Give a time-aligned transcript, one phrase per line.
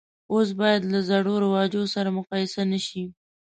[0.33, 3.03] اوس باید له زړو رواجو سره مقایسه نه شي.